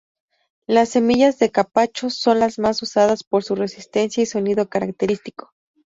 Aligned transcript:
Las 0.65 0.89
semillas 0.89 1.37
de 1.37 1.51
capacho 1.51 2.09
son 2.09 2.39
las 2.39 2.57
más 2.57 2.81
usadas 2.81 3.23
por 3.23 3.43
su 3.43 3.53
resistencia 3.53 4.23
y 4.23 4.25
sonido 4.25 4.67
característico. 4.67 5.53